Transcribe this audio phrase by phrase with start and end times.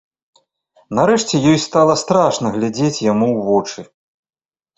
[0.99, 3.79] Нарэшце ёй стала страшна глядзець яму ў вочы.